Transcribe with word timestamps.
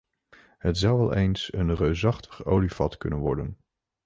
Het 0.57 0.77
zou 0.77 0.97
wel 0.97 1.13
eens 1.13 1.49
één 1.49 1.75
reusachtig 1.75 2.45
olievat 2.45 2.97
kunnen 2.97 3.19
worden. 3.19 3.57